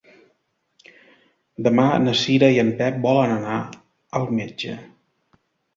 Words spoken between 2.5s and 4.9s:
i en Pep volen anar al metge.